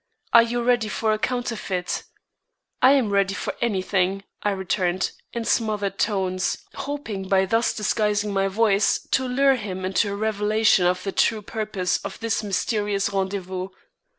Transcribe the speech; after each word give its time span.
"Are 0.33 0.41
you 0.41 0.63
ready 0.63 0.87
for 0.87 1.13
a 1.13 1.19
counterfeit?" 1.19 2.05
"I 2.81 2.93
am 2.93 3.11
ready 3.11 3.35
for 3.35 3.53
any 3.61 3.83
thing," 3.83 4.23
I 4.41 4.49
returned, 4.49 5.11
in 5.31 5.45
smothered 5.45 5.99
tones, 5.99 6.57
hoping 6.73 7.27
by 7.27 7.45
thus 7.45 7.71
disguising 7.75 8.33
my 8.33 8.47
voice, 8.47 9.07
to 9.11 9.27
lure 9.27 9.57
him 9.57 9.85
into 9.85 10.11
a 10.11 10.15
revelation 10.15 10.87
of 10.87 11.03
the 11.03 11.11
true 11.11 11.43
purpose 11.43 11.97
of 11.99 12.19
this 12.19 12.41
mysterious 12.41 13.09
rendezvous. 13.13 13.67